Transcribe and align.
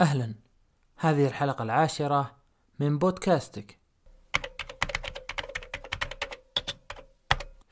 أهلا. 0.00 0.34
هذه 0.96 1.26
الحلقة 1.26 1.62
العاشرة 1.62 2.36
من 2.78 2.98
بودكاستك. 2.98 3.83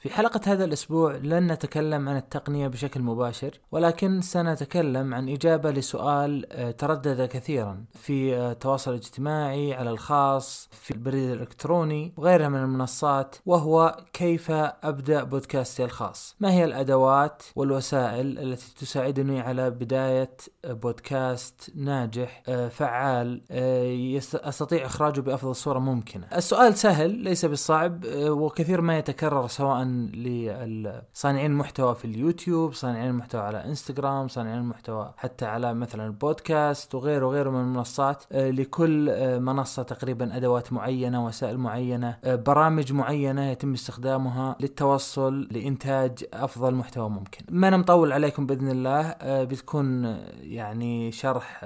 في 0.02 0.10
حلقة 0.10 0.40
هذا 0.46 0.64
الأسبوع 0.64 1.16
لن 1.16 1.52
نتكلم 1.52 2.08
عن 2.08 2.16
التقنية 2.16 2.68
بشكل 2.68 3.02
مباشر 3.02 3.60
ولكن 3.72 4.20
سنتكلم 4.20 5.14
عن 5.14 5.28
إجابة 5.28 5.70
لسؤال 5.70 6.52
آه، 6.52 6.70
تردد 6.70 7.28
كثيرا 7.28 7.84
في 7.95 8.36
آه، 8.36 8.52
التواصل 8.52 8.91
الاجتماعي 8.91 9.74
على 9.74 9.91
الخاص 9.91 10.68
في 10.73 10.91
البريد 10.91 11.30
الإلكتروني 11.30 12.12
وغيرها 12.16 12.48
من 12.48 12.59
المنصات 12.59 13.36
وهو 13.46 14.04
كيف 14.12 14.50
أبدأ 14.50 15.24
بودكاستي 15.24 15.84
الخاص؟ 15.84 16.37
ما 16.41 16.52
هي 16.52 16.64
الأدوات 16.64 17.42
والوسائل 17.56 18.38
التي 18.38 18.74
تساعدني 18.74 19.41
على 19.41 19.70
بداية 19.70 20.37
بودكاست 20.64 21.70
ناجح 21.74 22.42
آه، 22.48 22.69
فعال 22.69 23.42
أستطيع 24.34 24.87
إخراجه 24.87 25.20
بأفضل 25.20 25.56
صورة 25.56 25.78
ممكنة؟ 25.78 26.27
السؤال 26.37 26.78
سهل 26.78 27.10
ليس 27.10 27.45
بالصعب 27.45 28.05
وكثير 28.14 28.80
ما 28.80 28.98
يتكرر 28.98 29.46
سواء 29.48 29.91
لصانعين 30.14 31.51
المحتوى 31.51 31.95
في 31.95 32.05
اليوتيوب 32.05 32.73
صانعين 32.73 33.10
المحتوى 33.10 33.41
على 33.41 33.64
إنستغرام 33.64 34.28
صانعين 34.28 34.59
المحتوى 34.59 35.15
حتى 35.16 35.46
على 35.46 35.74
مثلا 35.74 36.06
البودكاست 36.06 36.95
وغيره 36.95 37.27
وغيره 37.27 37.51
من 37.51 37.60
المنصات. 37.60 38.24
آه، 38.32 38.51
لكل 38.51 39.09
آه، 39.10 39.38
منصة 39.38 39.82
تقريبا 39.82 40.37
أدوات 40.37 40.73
معينة 40.73 41.27
وسائل 41.27 41.59
معينة 41.59 42.16
آه، 42.24 42.34
برامج 42.34 42.92
معينة 42.92 43.51
يتم 43.51 43.73
استخدامها 43.73 44.56
للتوصل 44.60 45.48
لإنتاج 45.51 46.24
أفضل 46.34 46.74
محتوى 46.74 47.09
ممكن. 47.09 47.45
ما 47.51 47.70
نطول 47.70 48.12
عليكم 48.12 48.46
بإذن 48.46 48.70
الله. 48.70 49.15
بتكون 49.23 50.04
يعني 50.40 51.12
شرح 51.12 51.65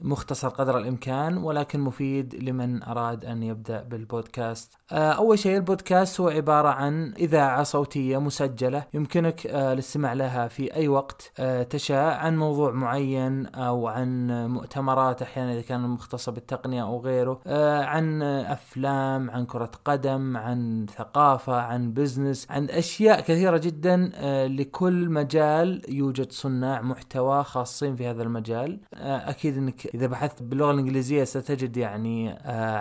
مختصر 0.00 0.48
قدر 0.48 0.78
الإمكان 0.78 1.36
ولكن 1.36 1.80
مفيد 1.80 2.34
لمن 2.34 2.82
أراد 2.82 3.24
أن 3.24 3.42
يبدأ 3.42 3.82
بالبودكاست. 3.82 4.74
أول 4.92 5.38
شيء 5.38 5.56
البودكاست 5.56 6.20
هو 6.20 6.28
عبارة 6.28 6.68
عن 6.68 7.14
إذاعة 7.18 7.62
صوتية 7.68 8.18
مسجلة 8.18 8.84
يمكنك 8.94 9.46
آه، 9.46 9.72
الاستماع 9.72 10.12
لها 10.12 10.48
في 10.48 10.74
أي 10.74 10.88
وقت 10.88 11.32
آه، 11.38 11.62
تشاء 11.62 12.14
عن 12.14 12.36
موضوع 12.36 12.72
معين 12.72 13.46
أو 13.46 13.88
عن 13.88 14.28
مؤتمرات 14.50 15.22
أحيانا 15.22 15.52
إذا 15.52 15.60
كان 15.60 15.80
مختصة 15.80 16.32
بالتقنية 16.32 16.82
أو 16.82 17.00
غيره 17.00 17.40
آه، 17.46 17.84
عن 17.84 18.22
أفلام 18.22 19.30
عن 19.30 19.46
كرة 19.46 19.70
قدم 19.84 20.36
عن 20.36 20.86
ثقافة 20.96 21.60
عن 21.60 21.92
بزنس 21.92 22.46
عن 22.50 22.70
أشياء 22.70 23.20
كثيرة 23.20 23.58
جدا 23.58 24.12
لكل 24.48 25.08
مجال 25.10 25.82
يوجد 25.88 26.32
صناع 26.32 26.82
محتوى 26.82 27.44
خاصين 27.44 27.96
في 27.96 28.06
هذا 28.06 28.22
المجال. 28.22 28.80
أكيد 28.94 29.56
أنك 29.56 29.86
إذا 29.94 30.06
بحثت 30.06 30.42
باللغة 30.42 30.70
الإنجليزية 30.70 31.24
ستجد 31.24 31.76
يعني 31.76 32.30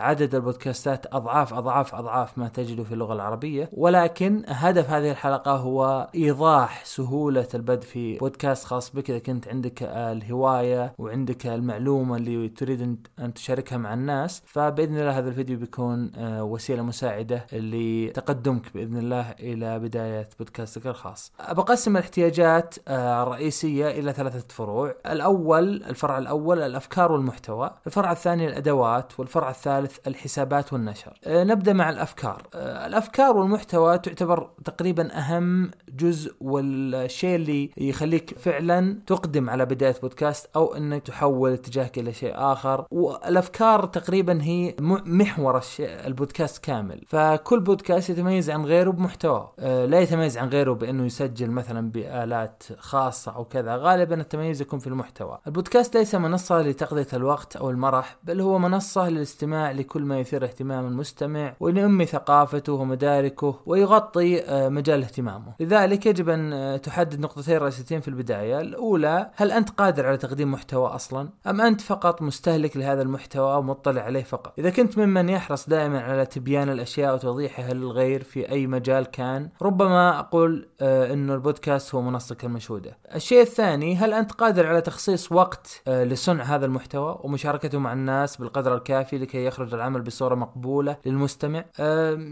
عدد 0.08 0.36
البودكاستات 0.36 1.06
أضعاف 1.14 1.54
أضعاف 1.54 1.96
أضعاف 1.96 2.38
ما 2.38 2.48
تجده 2.48 2.84
في 2.84 2.92
اللغة 2.92 3.14
العربية. 3.14 3.70
ولكن 3.74 4.44
هدف 4.78 4.89
هذه 4.89 5.11
الحلقة 5.11 5.52
هو 5.52 6.09
إيضاح 6.16 6.86
سهولة 6.86 7.47
البدء 7.53 7.81
في 7.81 8.17
بودكاست 8.17 8.66
خاص 8.66 8.89
بك. 8.89 9.09
إذا 9.09 9.19
كنت 9.19 9.47
عندك 9.47 9.84
الهواية 9.84 10.94
وعندك 10.97 11.47
المعلومة 11.47 12.17
اللي 12.17 12.50
تريد 12.50 12.97
أن 13.19 13.34
تشاركها 13.34 13.78
مع 13.78 13.94
الناس 13.94 14.44
فبإذن 14.45 14.97
الله 15.00 15.17
هذا 15.17 15.30
الفيديو 15.30 15.58
بيكون 15.58 16.11
آه، 16.16 16.44
وسيلة 16.44 16.84
مساعدة 16.84 17.45
لتقدمك 17.53 18.73
بإذن 18.73 18.97
الله 18.97 19.31
إلى 19.31 19.80
بداية 19.80 20.30
بودكاستك 20.39 20.88
الخاص. 20.88 21.31
بقسم 21.50 21.97
الاحتياجات 21.97 22.75
آه، 22.88 23.23
الرئيسية 23.23 23.88
إلى 23.88 24.14
ثلاثة 24.14 24.45
فروع. 24.50 24.95
الأول 25.06 25.84
الفرع 25.84 26.17
الأول 26.17 26.62
الأفكار 26.62 27.12
والمحتوى. 27.12 27.72
الفرع 27.88 28.12
الثاني 28.12 28.47
الأدوات. 28.47 29.19
والفرع 29.19 29.50
الثالث 29.50 30.08
الحسابات 30.08 30.73
والنشر. 30.73 31.19
آه، 31.25 31.44
نبدأ 31.44 31.73
مع 31.73 31.89
الأفكار. 31.89 32.47
الأفكار 32.56 33.38
والمحتوى 33.38 33.97
تعتبر 33.97 34.50
تقريبا 34.69 35.17
أهم 35.17 35.72
جزء 35.89 36.33
والشيء 36.41 37.35
اللي 37.35 37.69
يخليك 37.78 38.38
فعلا 38.38 39.00
تقدم 39.07 39.50
على 39.50 39.66
بداية 39.66 39.95
بودكاست 40.01 40.50
أو 40.55 40.75
إنك 40.75 41.01
تحول 41.03 41.51
اتجاهك 41.51 42.00
إلى 42.00 42.13
شيء 42.13 42.33
آخر. 42.35 42.85
والأفكار 42.91 43.85
تقريبا 43.85 44.44
هي 44.44 44.75
محور 44.79 45.61
البودكاست 45.79 46.63
كامل. 46.63 47.01
فكل 47.07 47.59
بودكاست 47.59 48.09
يتميز 48.09 48.50
عن 48.50 48.66
غيره 48.66 48.91
بمحتوى. 48.91 49.50
آه، 49.59 49.85
لا 49.85 50.00
يتميز 50.00 50.38
عن 50.38 50.50
غيره 50.50 50.73
بإنه 50.73 51.05
يسجل 51.05 51.51
مثلا 51.51 51.91
بآلات 51.91 52.63
خاصة 52.78 53.35
أو 53.35 53.45
كذا. 53.45 53.75
غالبا 53.75 54.22
التميز 54.22 54.61
يكون 54.61 54.79
في 54.79 54.88
المحتوى. 54.88 55.38
البودكاست 55.47 55.97
ليس 55.97 56.16
منصة 56.16 56.61
لتقضية 56.61 57.07
الوقت 57.13 57.55
أو 57.55 57.69
المرح 57.69 58.17
بل 58.23 58.41
هو 58.41 58.59
منصة 58.59 59.09
للاستماع 59.09 59.72
لكل 59.72 60.01
ما 60.01 60.19
يثير 60.19 60.44
اهتمام 60.44 60.88
المستمع 60.88 61.53
وينمي 61.59 62.05
ثقافته 62.05 62.73
ومداركه 62.73 63.55
ويغطي 63.66 64.41
آه، 64.41 64.56
مجال 64.69 65.03
اهتمامه. 65.03 65.53
لذلك 65.59 66.06
يجب 66.06 66.29
أن 66.29 66.53
آه، 66.53 66.78
تحدد 66.78 67.19
نقطتين 67.19 67.57
رئيسيتين 67.57 68.01
في 68.01 68.07
البداية. 68.07 68.62
الأولى 68.62 69.29
هل 69.35 69.51
أنت 69.51 69.69
قادر 69.69 70.06
على 70.06 70.18
تقديم 70.18 70.51
محتوى 70.51 70.88
أصلا؟ 70.88 71.29
أم 71.47 71.62
أنت 71.62 71.81
فقط 71.81 72.22
مستهلك 72.22 72.78
لهذا 72.78 73.01
المحتوى 73.01 73.57
ومطلع 73.57 74.01
عليه 74.01 74.23
فقط؟ 74.23 74.53
إذا 74.59 74.69
كنت 74.69 74.97
ممن 74.97 75.29
يحرص 75.29 75.69
دائما 75.69 76.01
على 76.01 76.25
تبيان 76.25 76.69
الأشياء 76.69 77.13
وتوضيحها 77.13 77.73
للغير 77.73 78.23
في 78.23 78.50
أي 78.50 78.67
مجال 78.67 79.06
كان 79.06 79.50
ربما 79.62 80.19
أقول 80.19 80.67
آه، 80.81 81.13
أنه 81.13 81.34
البودكاست 81.34 81.96
هو 81.96 82.01
منصتك 82.01 82.46
المشهودة. 82.46 82.97
الشيء 83.16 83.41
الثاني 83.41 83.96
هل 83.96 84.13
أنت 84.13 84.31
قادر 84.31 84.67
على 84.67 84.81
تخصيص 84.81 85.31
وقت 85.31 85.81
لصنع 85.88 86.44
هذا 86.44 86.66
المحتوى 86.66 87.19
ومشاركته 87.23 87.79
مع 87.79 87.94
الناس 87.94 88.38
بالقدر 88.38 88.75
الكافي 88.75 89.17
لكي 89.17 89.46
يخرج 89.46 89.73
العمل 89.73 90.01
بصورة 90.01 90.35
مقبولة 90.35 90.97
للمستمع؟ 91.06 91.66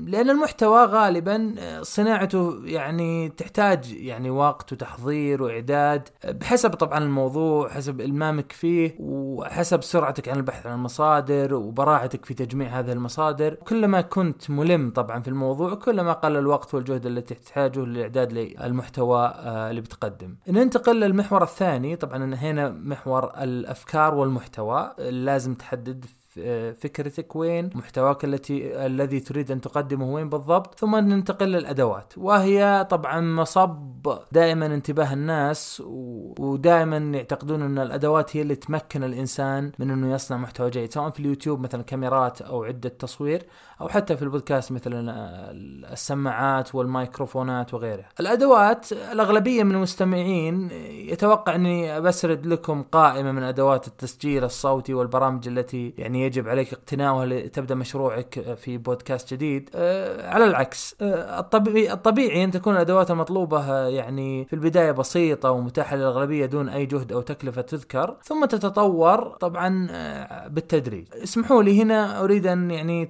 لأن 0.08 0.30
المحتوى 0.30 0.86
غالبا 0.86 1.56
صناعته 2.16 2.62
يعني 2.66 3.30
تحتاج 3.30 3.94
يعني 3.94 4.30
وقت 4.30 4.74
وتحضير 4.74 5.44
وإعداد 5.44 6.10
بحسب 6.26 6.70
طبعا 6.74 6.98
الموضوع 6.98 7.70
حسب 7.70 8.02
إلمامك 8.02 8.52
فيه 8.52 8.96
وحسب 9.00 9.84
سرعتك 9.84 10.30
عن 10.30 10.38
البحث 10.38 10.66
عن 10.66 10.74
المصادر 10.74 11.54
وبراعتك 11.54 12.26
في 12.26 12.34
تجميع 12.34 12.80
هذه 12.80 12.92
المصادر. 12.92 13.54
كلما 13.54 14.02
كنت 14.02 14.50
ملم 14.50 14.92
طبعا 14.92 15.20
في 15.20 15.28
الموضوع 15.28 15.74
كلما 15.76 16.14
قل 16.14 16.38
الوقت 16.38 16.74
والجهد 16.74 17.06
التي 17.06 17.34
تحتاجه 17.34 17.80
للإعداد 17.80 18.34
للمحتوى 18.34 19.34
آه، 19.36 19.70
اللي 19.70 19.82
بتقدم. 19.82 20.36
ننتقل 20.48 21.00
للمحور 21.00 21.44
الثاني. 21.44 21.96
طبعا 21.96 22.36
هنا 22.36 22.70
محور 22.70 23.32
الأفكار 23.42 24.16
والمحتوى. 24.16 24.92
لازم 25.00 25.54
تحدد 25.54 26.06
فكرتك 26.82 27.36
وين 27.36 27.70
محتواك 27.76 28.26
التي 28.26 28.86
الذي 28.86 29.20
تريد 29.20 29.52
أن 29.52 29.62
تقدمه 29.62 30.14
وين 30.14 30.30
بالضبط 30.30 30.80
ثم 30.80 30.96
ننتقل 30.96 31.46
للأدوات. 31.48 32.14
وهي 32.18 32.88
طبعا 32.90 33.22
مصب 33.22 34.18
دائما 34.32 34.66
انتباه 34.66 35.14
الناس 35.14 35.84
ودائما 35.86 36.98
يعتقدون 36.98 37.62
أن 37.62 37.80
الأدوات 37.80 38.38
هي 38.38 38.42
اللي 38.42 38.56
تمكن 38.56 39.04
الإنسان 39.04 39.72
من 39.80 39.92
أنه 39.92 40.14
يصنع 40.14 40.38
محتوى 40.38 40.70
جيد 40.70 40.94
سواء 40.94 41.10
في 41.10 41.20
اليوتيوب 41.20 41.60
مثلا 41.60 41.84
كاميرات 41.84 42.42
أو 42.42 42.64
عدة 42.64 42.90
تصوير. 42.90 43.44
أو 43.82 43.88
حتى 43.88 44.18
في 44.18 44.22
البودكاست 44.22 44.72
مثلا 44.72 45.52
السماعات 45.94 46.76
والمايكروفونات 46.76 47.74
وغيرها. 47.74 48.10
الأدوات 48.20 48.92
الأغلبية 48.92 49.64
من 49.64 49.76
المستمعين 49.76 50.70
يتوقع 50.92 51.56
إني 51.56 52.02
بسرد 52.02 52.46
لكم 52.46 52.84
قائمة 52.84 53.32
من 53.32 53.44
أدوات 53.44 53.88
التسجيل 53.88 54.44
الصوتي 54.44 54.94
والبرامج 54.94 55.48
التي 55.48 55.94
يعني 55.98 56.26
يجب 56.26 56.48
عليك 56.48 56.74
اقتناؤها 56.74 57.26
لتبدأ 57.26 57.76
مشروعك 57.76 58.56
في 58.58 58.78
بودكاست 58.78 59.34
جديد. 59.34 59.70
أه 59.76 60.30
على 60.30 60.46
العكس 60.46 60.96
أه 61.02 61.40
الطبيعي 61.40 61.94
الطبيعي 61.94 62.44
أن 62.44 62.52
تكون 62.52 62.74
الأدوات 62.74 63.12
المطلوبة 63.12 63.88
يعني 63.88 64.46
في 64.46 64.54
البداية 64.54 64.92
بسيطة 64.92 65.52
ومتاحة 65.52 65.96
للأغلبية 65.96 66.46
دون 66.46 66.70
أي 66.70 66.86
جهد 66.86 67.12
أو 67.12 67.22
تكلفة 67.22 67.62
تذكر، 67.62 68.18
ثم 68.24 68.46
تتطور 68.46 69.38
طبعا 69.40 69.88
بالتدريج. 70.48 71.06
اسمحوا 71.24 71.64
لي 71.64 71.82
هنا 71.82 72.24
أريد 72.24 72.48
أن 72.48 72.72
يعني 72.72 73.10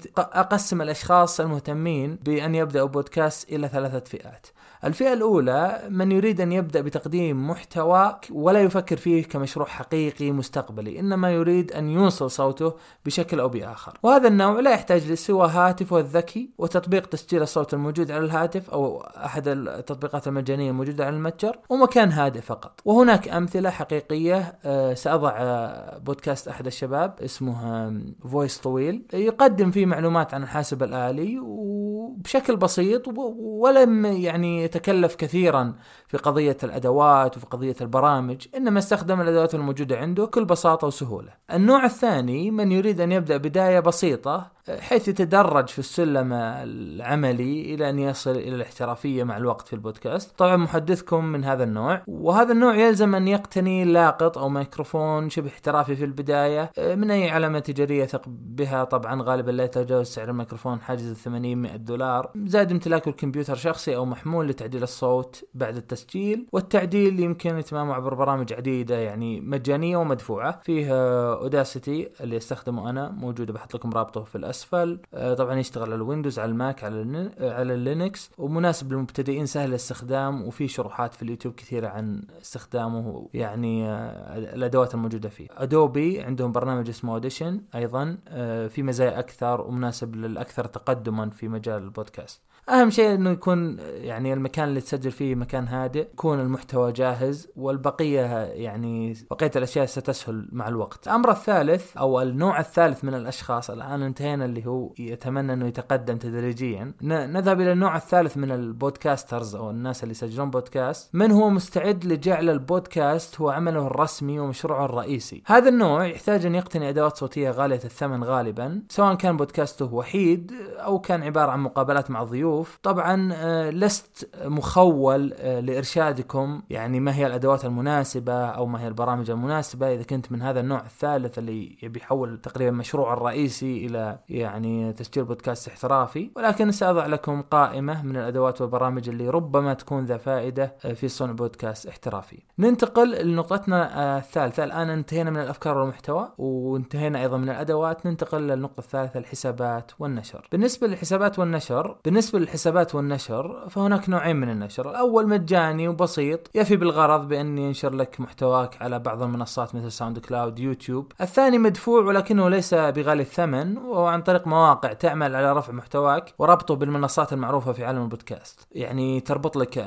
اقسم 0.55 0.81
الأشخاص 0.81 1.39
المهتمين 1.39 2.15
بأن 2.15 2.55
يبدأوا 2.55 2.87
بودكاست 2.87 3.49
إلى 3.51 3.67
ثلاثة 3.67 3.99
فئات. 3.99 4.47
الفئة 4.85 5.13
الأولى 5.13 5.87
من 5.89 6.11
يريد 6.11 6.41
أن 6.41 6.51
يبدأ 6.51 6.81
بتقديم 6.81 7.49
محتوى 7.49 8.19
ولا 8.31 8.61
يفكر 8.61 8.97
فيه 8.97 9.23
كمشروع 9.23 9.67
حقيقي 9.67 10.31
مستقبلي 10.31 10.99
إنما 10.99 11.31
يريد 11.31 11.71
أن 11.71 11.89
يوصل 11.89 12.31
صوته 12.31 12.73
بشكل 13.05 13.39
أو 13.39 13.49
بآخر 13.49 13.97
وهذا 14.03 14.27
النوع 14.27 14.59
لا 14.59 14.71
يحتاج 14.71 15.13
سوى 15.13 15.47
هاتفه 15.47 15.99
الذكي 15.99 16.49
وتطبيق 16.57 17.05
تسجيل 17.05 17.41
الصوت 17.41 17.73
الموجود 17.73 18.11
على 18.11 18.25
الهاتف 18.25 18.69
أو 18.69 19.01
أحد 19.01 19.47
التطبيقات 19.47 20.27
المجانية 20.27 20.69
الموجودة 20.69 21.05
على 21.05 21.15
المتجر 21.15 21.57
ومكان 21.69 22.11
هادئ 22.11 22.41
فقط 22.41 22.81
وهناك 22.85 23.27
أمثلة 23.27 23.69
حقيقية 23.69 24.57
آه، 24.65 24.93
سأضع 24.93 25.33
آه، 25.37 25.97
بودكاست 25.97 26.47
أحد 26.47 26.67
الشباب 26.67 27.13
اسمه 27.23 27.91
voice 28.31 28.57
طويل 28.57 29.01
يقدم 29.13 29.71
فيه 29.71 29.85
معلومات 29.85 30.33
عن 30.33 30.43
الحاسب 30.45 30.83
الآلي 30.83 31.39
وبشكل 31.39 32.55
بسيط 32.55 33.03
ولم 33.37 34.05
يعني 34.05 34.63
يتكلف 34.63 35.15
كثيرا 35.15 35.75
في 36.07 36.17
قضية 36.17 36.57
الأدوات 36.63 37.37
وفي 37.37 37.45
قضية 37.45 37.75
البرامج 37.81 38.47
إنما 38.55 38.79
استخدم 38.79 39.21
الأدوات 39.21 39.55
الموجودة 39.55 39.97
عنده 39.97 40.25
بكل 40.25 40.45
بساطة 40.45 40.87
وسهولة. 40.87 41.33
النوع 41.53 41.85
الثاني 41.85 42.51
من 42.51 42.71
يريد 42.71 43.01
أن 43.01 43.11
يبدأ 43.11 43.37
بداية 43.37 43.79
بسيطة 43.79 44.54
حيث 44.79 45.07
يتدرج 45.07 45.67
في 45.67 45.79
السلم 45.79 46.33
العملي 46.33 47.73
إلى 47.73 47.89
أن 47.89 47.99
يصل 47.99 48.31
إلى 48.31 48.55
الاحترافية 48.55 49.23
مع 49.23 49.37
الوقت 49.37 49.67
في 49.67 49.73
البودكاست، 49.73 50.37
طبعا 50.37 50.57
محدثكم 50.57 51.25
من 51.25 51.43
هذا 51.43 51.63
النوع، 51.63 52.01
وهذا 52.07 52.51
النوع 52.51 52.75
يلزم 52.75 53.15
أن 53.15 53.27
يقتني 53.27 53.85
لاقط 53.85 54.37
أو 54.37 54.49
ميكروفون 54.49 55.29
شبه 55.29 55.47
احترافي 55.47 55.95
في 55.95 56.05
البداية 56.05 56.71
من 56.77 57.11
أي 57.11 57.29
علامة 57.29 57.59
تجارية 57.59 58.03
يثق 58.03 58.21
بها. 58.27 58.83
طبعا 58.83 59.23
غالبا 59.23 59.51
لا 59.51 59.63
يتجاوز 59.63 60.07
سعر 60.07 60.29
الميكروفون 60.29 60.81
حاجز 60.81 61.13
80 61.13 61.57
100 61.57 61.75
دولار، 61.75 62.31
زائد 62.45 62.71
امتلاك 62.71 63.07
الكمبيوتر 63.07 63.55
شخصي 63.55 63.95
أو 63.95 64.05
محمول 64.05 64.47
لتعديل 64.47 64.83
الصوت 64.83 65.45
بعد 65.53 65.75
التسجيل، 65.75 66.47
والتعديل 66.51 67.19
يمكن 67.19 67.55
إتمامه 67.55 67.93
عبر 67.93 68.13
برامج 68.13 68.53
عديدة 68.53 68.97
يعني 68.97 69.41
مجانية 69.41 69.97
ومدفوعة، 69.97 70.59
فيه 70.63 70.93
Audacity 71.33 72.09
اللي 72.21 72.37
استخدمه 72.37 72.89
أنا 72.89 73.09
موجودة 73.09 73.53
بحط 73.53 73.75
لكم 73.75 73.89
رابطه 73.89 74.23
في 74.23 74.35
الأسفل 74.35 74.54
الأسفل. 74.55 74.99
آه، 75.13 75.33
طبعا 75.33 75.59
يشتغل 75.59 75.83
على 75.83 75.95
ال 75.95 76.01
Windows 76.01 76.39
على 76.39 76.51
ال 76.51 76.59
Mac 76.59 76.83
على 76.83 77.31
على 77.39 77.73
ال 77.73 77.83
Linux 77.83 78.31
ومناسب 78.37 78.91
للمبتدئين 78.93 79.45
سهل 79.45 79.69
الاستخدام 79.69 80.47
وفي 80.47 80.67
شروحات 80.67 81.13
في 81.13 81.21
اليوتيوب 81.21 81.55
كثيرة 81.55 81.87
عن 81.87 82.23
استخدامه 82.41 83.29
يعني 83.33 83.85
آه، 83.89 84.37
الأدوات 84.37 84.93
الموجودة 84.93 85.29
فيه. 85.29 85.47
Adobe 85.51 86.21
عندهم 86.21 86.51
برنامج 86.51 86.89
اسمه 86.89 87.13
Audition 87.13 87.61
أيضا 87.75 88.17
آه، 88.27 88.67
في 88.67 88.83
مزايا 88.83 89.19
أكثر 89.19 89.61
ومناسب 89.61 90.15
للأكثر 90.15 90.65
تقدما 90.65 91.29
في 91.29 91.47
مجال 91.47 91.83
البودكاست. 91.83 92.41
أهم 92.69 92.89
شيء 92.89 93.15
إنه 93.15 93.29
يكون 93.29 93.77
يعني 93.79 94.33
المكان 94.33 94.67
اللي 94.67 94.81
تسجل 94.81 95.11
فيه 95.11 95.35
مكان 95.35 95.67
هادئ 95.67 96.01
يكون 96.01 96.39
المحتوى 96.39 96.91
جاهز 96.91 97.47
والبقية 97.55 98.43
يعني 98.43 99.13
بقية 99.31 99.51
الأشياء 99.55 99.85
ستسهل 99.85 100.47
مع 100.51 100.67
الوقت. 100.67 101.07
الأمر 101.07 101.31
الثالث 101.31 101.97
أو 101.97 102.21
النوع 102.21 102.59
الثالث 102.59 103.03
من 103.03 103.13
الأشخاص 103.13 103.69
الآن 103.69 104.01
انتهينا 104.01 104.45
اللي 104.45 104.65
هو 104.65 104.93
يتمنى 104.99 105.53
إنه 105.53 105.67
يتقدم 105.67 106.17
تدريجيا. 106.17 106.91
نذهب 107.01 107.61
إلى 107.61 107.71
النوع 107.71 107.95
الثالث 107.95 108.37
من 108.37 108.51
ال 108.51 108.61
podcasters 108.61 109.55
أو 109.55 109.69
الناس 109.69 110.03
اللي 110.03 110.11
يسجلون 110.11 110.49
بودكاست. 110.49 111.15
من 111.15 111.31
هو 111.31 111.49
مستعد 111.49 112.05
لجعل 112.05 112.49
البودكاست 112.49 113.41
هو 113.41 113.49
عمله 113.49 113.87
الرسمي 113.87 114.39
ومشروعه 114.39 114.85
الرئيسي؟ 114.85 115.43
هذا 115.45 115.69
النوع 115.69 116.05
يحتاج 116.05 116.45
أن 116.45 116.55
يقتني 116.55 116.89
أدوات 116.89 117.17
صوتية 117.17 117.49
غالية 117.49 117.81
الثمن 117.85 118.23
غالبا 118.23 118.81
سواء 118.89 119.15
كان 119.15 119.37
بودكاسته 119.37 119.93
وحيد 119.93 120.51
أو 120.77 120.99
كان 120.99 121.23
عبارة 121.23 121.51
عن 121.51 121.59
مقابلات 121.59 122.11
مع 122.11 122.23
ضيوف. 122.23 122.54
الظروف 122.55 122.79
طبعا 122.83 123.33
آه، 123.33 123.69
لست 123.69 124.29
مخول 124.45 125.33
آه، 125.37 125.59
لإرشادكم 125.59 126.61
يعني 126.69 126.99
ما 126.99 127.15
هي 127.15 127.27
الأدوات 127.27 127.65
المناسبة 127.65 128.45
أو 128.45 128.65
ما 128.65 128.81
هي 128.81 128.87
البرامج 128.87 129.29
المناسبة. 129.29 129.93
إذا 129.93 130.03
كنت 130.03 130.31
من 130.31 130.41
هذا 130.41 130.59
النوع 130.59 130.79
الثالث 130.79 131.39
اللي 131.39 131.77
يبي 131.83 131.99
يحول 131.99 132.41
تقريبا 132.41 132.71
مشروعه 132.71 133.13
الرئيسي 133.13 133.85
إلى 133.85 134.19
يعني 134.29 134.93
تسجيل 134.93 135.23
بودكاست 135.23 135.67
احترافي. 135.67 136.31
ولكن 136.35 136.71
سأضع 136.71 137.05
لكم 137.05 137.41
قائمة 137.41 138.05
من 138.05 138.17
الأدوات 138.17 138.61
والبرامج 138.61 139.09
اللي 139.09 139.29
ربما 139.29 139.73
تكون 139.73 140.05
ذا 140.05 140.17
فائدة 140.17 140.75
آه، 140.85 140.93
في 140.93 141.07
صنع 141.07 141.31
بودكاست 141.31 141.87
احترافي. 141.87 142.39
ننتقل 142.59 143.27
لنقطتنا 143.27 144.17
الثالثة. 144.17 144.63
الآن 144.63 144.89
انتهينا 144.89 145.31
من 145.31 145.37
الأفكار 145.37 145.77
والمحتوى 145.77 146.29
وانتهينا 146.37 147.21
أيضا 147.21 147.37
من 147.37 147.49
الأدوات. 147.49 148.05
ننتقل 148.05 148.41
للنقطة 148.41 148.79
الثالثة 148.79 149.19
الحسابات 149.19 149.91
والنشر. 149.99 150.47
بالنسبة 150.51 150.87
للحسابات 150.87 151.39
والنشر 151.39 151.97
بالنسبة 152.05 152.39
الحسابات 152.45 152.95
والنشر 152.95 153.69
فهناك 153.69 154.09
نوعين 154.09 154.35
من 154.35 154.49
النشر. 154.49 154.89
الأول 154.89 155.27
مجاني 155.27 155.87
وبسيط 155.87 156.49
يفي 156.55 156.75
بالغرض 156.75 157.27
بأن 157.27 157.57
ينشر 157.57 157.93
لك 157.93 158.21
محتواك 158.21 158.81
على 158.81 158.99
بعض 158.99 159.23
المنصات 159.23 159.75
مثل 159.75 159.91
SoundCloud 159.91 160.59
يوتيوب. 160.59 161.11
الثاني 161.21 161.57
مدفوع 161.57 162.01
ولكنه 162.01 162.49
ليس 162.49 162.73
بغالي 162.73 163.21
الثمن 163.21 163.77
وهو 163.77 164.05
عن 164.05 164.21
طريق 164.21 164.47
مواقع 164.47 164.93
تعمل 164.93 165.35
على 165.35 165.53
رفع 165.53 165.73
محتواك 165.73 166.33
وربطه 166.39 166.75
بالمنصات 166.75 167.33
المعروفة 167.33 167.71
في 167.71 167.85
عالم 167.85 168.01
البودكاست. 168.03 168.67
يعني 168.71 169.19
تربط 169.19 169.55
لك 169.55 169.85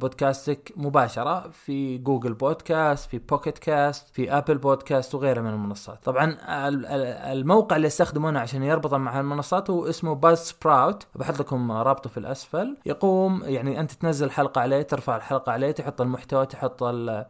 بودكاستك 0.00 0.72
مباشرة 0.76 1.50
في 1.50 1.98
Google 1.98 2.32
Podcast 2.34 3.10
في 3.10 3.18
Pocket 3.18 3.58
Cast 3.58 4.08
في 4.12 4.32
Apple 4.38 4.58
Podcast 4.58 5.14
وغيرها 5.14 5.42
من 5.42 5.50
المنصات. 5.50 5.98
طبعا 6.04 6.36
الموقع 7.32 7.76
اللي 7.76 7.86
يستخدمونه 7.86 8.40
عشان 8.40 8.62
يربطه 8.62 8.98
مع 8.98 9.20
المنصات 9.20 9.70
هو 9.70 9.88
اسمه 9.88 10.14
Buzzsprout 10.14 11.06
بحط 11.14 11.40
لكم 11.40 11.71
رابطه 11.72 12.10
في 12.10 12.18
الأسفل 12.18 12.76
يقوم 12.86 13.42
يعني 13.44 13.80
أنت 13.80 13.92
تنزل 13.92 14.30
حلقة 14.30 14.60
عليه 14.60 14.82
ترفع 14.82 15.16
الحلقة 15.16 15.52
عليه 15.52 15.70
تحط 15.70 16.00
المحتوى 16.00 16.46
تحط 16.46 16.82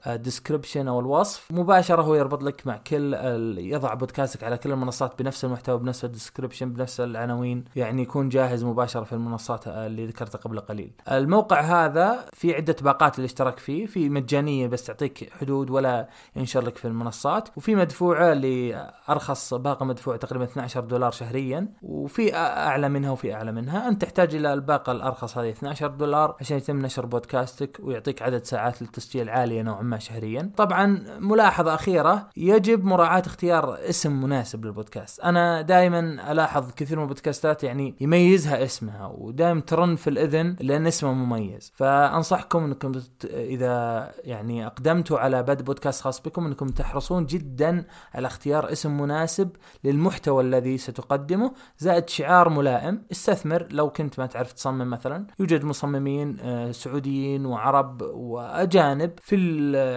ال 0.06 0.13
description 0.13 0.88
أو 0.88 1.00
الوصف. 1.00 1.52
مباشرة 1.52 2.02
هو 2.02 2.14
يربط 2.14 2.42
لك 2.42 2.66
مع 2.66 2.76
كل 2.76 3.14
يضع 3.58 3.94
بودكاستك 3.94 4.44
على 4.44 4.58
كل 4.58 4.72
المنصات 4.72 5.22
بنفس 5.22 5.44
المحتوى 5.44 5.78
بنفس 5.78 6.04
ال 6.04 6.10
description 6.10 6.72
بنفس 6.72 7.00
العناوين. 7.00 7.64
يعني 7.76 8.02
يكون 8.02 8.28
جاهز 8.28 8.64
مباشرة 8.64 9.04
في 9.04 9.12
المنصات 9.12 9.68
اللي 9.68 10.06
ذكرتها 10.06 10.38
قبل 10.38 10.60
قليل. 10.60 10.92
الموقع 11.10 11.60
هذا 11.60 12.24
في 12.32 12.54
عدة 12.54 12.76
باقات 12.82 13.18
للاشتراك 13.18 13.58
فيه. 13.58 13.86
في 13.86 14.08
مجانية 14.08 14.66
بس 14.66 14.84
تعطيك 14.84 15.32
حدود 15.40 15.70
ولا 15.70 16.08
ينشر 16.36 16.64
لك 16.64 16.76
في 16.76 16.84
المنصات. 16.84 17.48
وفي 17.56 17.74
مدفوعه 17.74 18.34
لارخص 18.34 19.54
باقة 19.54 19.84
مدفوعه 19.84 20.16
تقريبا 20.16 20.44
12 20.44 20.80
دولار 20.80 21.10
شهريا. 21.10 21.68
وفي 21.82 22.34
أعلى 22.34 22.88
منها 22.88 23.10
وفي 23.10 23.34
أعلى 23.34 23.52
منها. 23.52 23.88
أنت 23.88 24.02
تحتاج 24.02 24.31
تحتاج 24.32 24.46
إلى 24.46 24.54
الباقة 24.54 24.92
الأرخص 24.92 25.38
هذه 25.38 25.50
12 25.50 25.86
دولار 25.86 26.36
عشان 26.40 26.56
يتم 26.56 26.78
نشر 26.78 27.06
بودكاستك 27.06 27.78
ويعطيك 27.82 28.22
عدد 28.22 28.44
ساعات 28.44 28.82
للتسجيل 28.82 29.28
عالية 29.28 29.62
نوعا 29.62 29.82
ما 29.82 29.98
شهريا. 29.98 30.50
طبعا 30.56 31.04
ملاحظة 31.18 31.74
أخيرة 31.74 32.28
يجب 32.36 32.84
مراعاة 32.84 33.22
اختيار 33.26 33.78
اسم 33.88 34.22
مناسب 34.22 34.64
للبودكاست. 34.64 35.20
أنا 35.20 35.62
دائما 35.62 36.32
ألاحظ 36.32 36.70
كثير 36.76 36.96
من 36.96 37.02
البودكاستات 37.02 37.64
يعني 37.64 37.94
يميزها 38.00 38.64
اسمها 38.64 39.06
ودائما 39.06 39.60
ترن 39.60 39.96
في 39.96 40.10
الإذن 40.10 40.56
لأن 40.60 40.86
اسمه 40.86 41.12
مميز. 41.12 41.72
فأنصحكم 41.74 42.64
إنكم 42.64 42.92
إذا 43.24 44.10
يعني 44.24 44.66
أقدمتوا 44.66 45.18
على 45.18 45.42
بدء 45.42 45.62
بودكاست 45.62 46.02
خاص 46.02 46.22
بكم 46.22 46.46
إنكم 46.46 46.66
تحرصون 46.66 47.26
جدا 47.26 47.84
على 48.14 48.26
اختيار 48.26 48.72
اسم 48.72 49.00
مناسب 49.00 49.50
للمحتوى 49.84 50.42
الذي 50.42 50.78
ستقدمه. 50.78 51.52
زائد 51.78 52.08
شعار 52.08 52.48
ملائم 52.48 53.02
استثمر 53.12 53.66
لو 53.70 53.90
كنت 53.90 54.11
ما 54.18 54.26
تعرف 54.26 54.52
تصمم 54.52 54.90
مثلا. 54.90 55.26
يوجد 55.38 55.64
مصممين 55.64 56.36
آه، 56.40 56.70
سعوديين 56.70 57.46
وعرب 57.46 58.02
وأجانب 58.02 59.10
في 59.22 59.36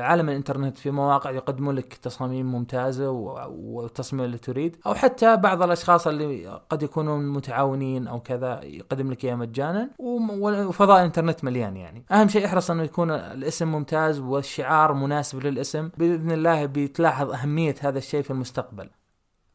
عالم 0.02 0.30
الإنترنت 0.30 0.78
في 0.78 0.92
مواقع 0.92 1.32
يقدمون 1.32 1.76
لك 1.76 1.94
تصاميم 1.94 2.52
ممتازة 2.52 3.10
والتصميم 3.50 4.26
اللي 4.26 4.38
تريد. 4.38 4.78
أو 4.86 4.94
حتى 4.94 5.36
بعض 5.38 5.64
الأشخاص 5.64 6.08
اللي 6.08 6.62
قد 6.70 6.84
يكونون 6.84 7.30
متعاونين 7.30 8.08
أو 8.08 8.20
كذا 8.20 8.64
يقدم 8.64 9.12
لك 9.12 9.26
إياه 9.26 9.36
مجانا. 9.36 9.90
وفضاء 10.00 11.00
الإنترنت 11.00 11.44
مليان 11.44 11.78
يعني. 11.78 12.06
أهم 12.12 12.28
شيء 12.28 12.46
احرص 12.46 12.72
إنه 12.72 12.84
يكون 12.84 13.12
الاسم 13.12 13.68
ممتاز 13.68 14.20
والشعار 14.20 14.94
مناسب 14.94 15.40
للاسم. 15.40 15.90
بإذن 15.98 16.32
الله 16.32 16.66
بتلاحظ 16.66 17.32
أهمية 17.32 17.76
هذا 17.82 17.98
الشيء 17.98 18.22
في 18.22 18.32
المستقبل. 18.32 18.90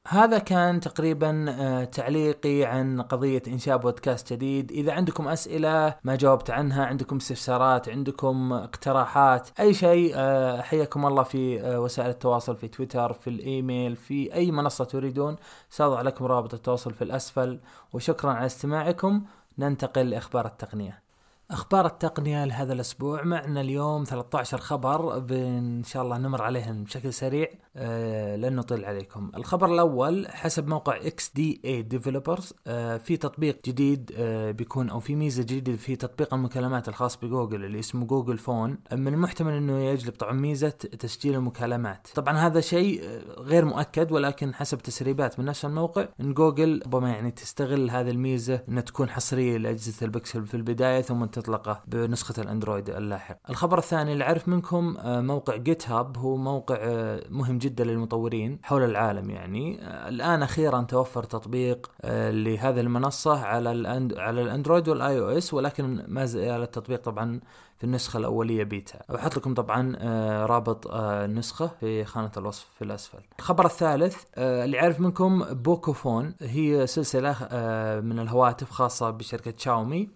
هذا 0.09 0.39
كان 0.39 0.81
تقريبا 0.81 1.47
آه، 1.49 1.85
تعليقي 1.85 2.65
عن 2.65 3.03
قضية 3.03 3.43
إنشاء 3.49 3.77
بودكاست 3.77 4.33
جديد. 4.33 4.73
إذا 4.73 4.93
عندكم 4.93 5.29
أسئلة 5.29 5.95
ما 6.05 6.17
جاوبت 6.17 6.51
عنها 6.51 6.87
عندكم 6.87 7.17
استفسارات 7.17 7.89
عندكم 7.89 8.53
اقتراحات 8.53 9.49
أي 9.61 9.75
شيء 9.75 10.13
آه، 10.17 10.61
حياكم 10.61 11.07
الله 11.07 11.23
في 11.23 11.61
آه، 11.61 11.81
وسائل 11.81 12.11
التواصل 12.11 12.57
في 12.57 12.69
تويتر 12.69 13.13
في 13.13 13.31
الإيميل 13.31 13.97
في 13.97 14.35
أي 14.35 14.51
منصة 14.51 14.85
تريدون. 14.85 15.37
سأضع 15.71 16.01
لكم 16.01 16.25
رابط 16.25 16.55
التواصل 16.55 16.95
في 16.95 17.03
الأسفل. 17.05 17.61
وشكرا 17.93 18.31
على 18.31 18.47
استماعكم. 18.47 19.25
ننتقل 19.59 20.11
لإخبار 20.11 20.47
التقنية. 20.47 21.10
أخبار 21.51 21.87
التقنية 21.87 22.45
لهذا 22.45 22.73
الأسبوع 22.73 23.23
معنا 23.23 23.61
اليوم 23.61 24.05
13 24.05 24.59
خبر 24.59 25.19
ان 25.31 25.83
شاء 25.85 26.03
الله 26.03 26.19
نمر 26.19 26.43
عليهم 26.43 26.85
بشكل 26.85 27.13
سريع 27.13 27.49
آه 27.77 28.37
لن 28.37 28.57
نطيل 28.57 28.85
عليكم. 28.85 29.31
الخبر 29.37 29.75
الأول 29.75 30.29
حسب 30.29 30.69
موقع 30.69 30.97
XDA 30.97 31.61
Developers 31.65 32.55
في 32.99 33.17
تطبيق 33.17 33.59
جديد 33.67 34.13
آه 34.17 34.51
بيكون 34.51 34.91
أو 34.91 35.01
في 35.01 35.15
ميزة 35.15 35.43
جديدة 35.43 35.77
في 35.77 35.97
تطبيق 35.97 36.35
المكالمات 36.35 36.89
الخاص 36.89 37.17
بجوجل 37.17 37.65
اللي 37.65 37.79
اسمه 37.79 38.07
Google 38.07 38.39
Phone 38.39 38.79
من 38.93 39.09
المحتمل 39.15 39.53
إنه 39.53 39.79
يجلب 39.79 40.15
طبعا 40.15 40.33
ميزة 40.33 40.69
تسجيل 40.69 41.35
المكالمات. 41.35 42.09
طبعا 42.15 42.37
هذا 42.39 42.61
شيء 42.61 43.03
آه، 43.05 43.41
غير 43.41 43.65
مؤكد 43.65 44.13
ولكن 44.13 44.55
حسب 44.55 44.79
تسريبات 44.79 45.39
من 45.39 45.45
نفس 45.45 45.65
الموقع 45.65 46.09
إن 46.21 46.35
جوجل 46.35 46.83
ربما 46.87 47.11
يعني 47.11 47.31
تستغل 47.31 47.91
هذه 47.91 48.11
الميزة 48.11 48.63
إنها 48.69 48.83
تكون 48.83 49.09
حصرية 49.09 49.59
لأجهزة 49.59 50.07
البكسل 50.07 50.47
في 50.47 50.55
البداية 50.55 51.01
ثم 51.01 51.25
تطلقه 51.41 51.81
بنسخة 51.87 52.43
الأندرويد 52.43 52.91
اللاحق. 52.91 53.37
الخبر 53.51 53.79
الثاني 53.79 54.13
اللي 54.13 54.25
أعرف 54.25 54.49
منكم 54.49 54.97
آه، 54.99 55.21
موقع 55.21 55.57
GitHub 55.57 56.17
هو 56.19 56.37
موقع 56.37 56.77
آه، 56.81 57.23
مهم 57.31 57.59
جدا 57.59 57.85
للمطورين 57.85 58.59
حول 58.63 58.85
العالم 58.85 59.31
يعني. 59.31 59.83
آه، 59.83 60.09
الآن 60.09 60.43
أخيرا 60.43 60.83
توفر 60.83 61.23
تطبيق 61.23 61.91
لهذه 62.05 62.81
المنصة 62.81 63.45
على 63.45 63.69
على 64.17 64.43
الأندرويد 64.43 64.89
وال 64.89 65.19
iOS 65.19 65.55
ولكن 65.55 66.05
ما 66.09 66.25
زال 66.25 66.63
التطبيق 66.63 67.03
طبعا 67.03 67.41
في 67.79 67.85
النسخة 67.85 68.17
الأولية 68.17 68.65
بيتا. 68.65 68.99
بحط 69.09 69.37
لكم 69.37 69.55
طبعا 69.55 69.97
رابط 70.47 70.87
النسخة 70.95 71.71
في 71.81 72.05
خانة 72.05 72.31
الوصف 72.37 72.67
في 72.79 72.85
الأسفل. 72.85 73.19
الخبر 73.39 73.67
الثالث 73.67 74.17
اللي 74.39 74.77
يعرف 74.77 75.01
منكم 75.01 75.45
Pocophone. 75.45 76.35
هي 76.41 76.87
سلسلة 76.87 77.33
من 78.01 78.19
الهواتف 78.19 78.71
خاصة 78.71 79.11
بشركة 79.11 79.55
شاومي. 79.57 80.09